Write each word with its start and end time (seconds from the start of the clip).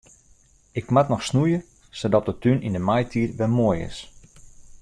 Ik 0.79 0.85
moat 0.93 1.09
noch 1.11 1.23
snoeie 1.27 1.59
sadat 1.99 2.25
de 2.27 2.33
tún 2.43 2.63
yn 2.67 2.75
de 2.77 2.83
maitiid 2.87 3.35
wer 3.37 3.51
moai 3.57 3.77
is. 3.89 3.97